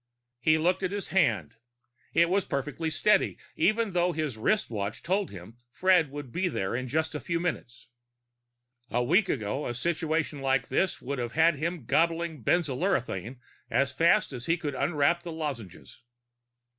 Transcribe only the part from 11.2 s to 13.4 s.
had him gobbling benzolurethrin